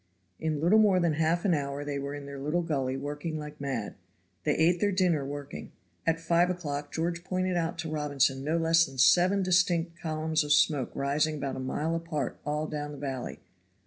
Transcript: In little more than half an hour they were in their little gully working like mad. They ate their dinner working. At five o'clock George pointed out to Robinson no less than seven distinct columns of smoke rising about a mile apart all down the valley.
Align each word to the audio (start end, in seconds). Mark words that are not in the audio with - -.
In 0.39 0.59
little 0.59 0.79
more 0.79 0.99
than 0.99 1.13
half 1.13 1.45
an 1.45 1.53
hour 1.53 1.85
they 1.85 1.99
were 1.99 2.15
in 2.15 2.25
their 2.25 2.39
little 2.39 2.63
gully 2.63 2.97
working 2.97 3.37
like 3.37 3.61
mad. 3.61 3.93
They 4.45 4.55
ate 4.55 4.79
their 4.79 4.91
dinner 4.91 5.23
working. 5.23 5.73
At 6.07 6.19
five 6.19 6.49
o'clock 6.49 6.91
George 6.91 7.23
pointed 7.23 7.55
out 7.55 7.77
to 7.77 7.87
Robinson 7.87 8.43
no 8.43 8.57
less 8.57 8.85
than 8.87 8.97
seven 8.97 9.43
distinct 9.43 9.99
columns 10.01 10.43
of 10.43 10.53
smoke 10.53 10.89
rising 10.95 11.35
about 11.35 11.55
a 11.57 11.59
mile 11.59 11.93
apart 11.93 12.39
all 12.47 12.65
down 12.65 12.93
the 12.93 12.97
valley. 12.97 13.41